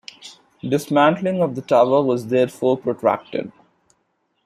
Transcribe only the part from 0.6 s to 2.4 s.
Dismantling of the tower was